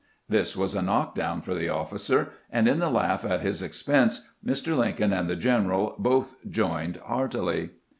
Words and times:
This 0.27 0.57
was 0.57 0.73
a 0.73 0.81
knockdown 0.81 1.43
for 1.43 1.53
the 1.53 1.69
officer, 1.69 2.29
and 2.49 2.67
in 2.67 2.79
the 2.79 2.89
laugh 2.89 3.23
at 3.23 3.41
his 3.41 3.61
expense 3.61 4.27
Mr. 4.43 4.75
Lincoln 4.75 5.13
and 5.13 5.29
the 5.29 5.35
general 5.35 5.93
both 5.99 6.37
joined 6.49 6.97
heartily. 7.05 7.69